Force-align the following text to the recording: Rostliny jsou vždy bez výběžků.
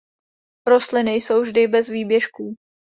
Rostliny 0.67 1.13
jsou 1.15 1.41
vždy 1.41 1.67
bez 1.67 1.89
výběžků. 1.89 2.55